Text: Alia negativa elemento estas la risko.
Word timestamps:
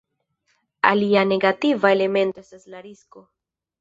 Alia 0.91 1.23
negativa 1.33 1.93
elemento 1.99 2.43
estas 2.47 2.67
la 2.77 2.83
risko. 2.87 3.27